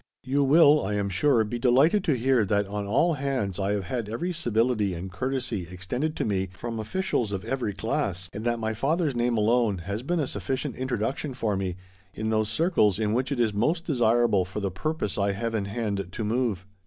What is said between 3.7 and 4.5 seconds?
have had every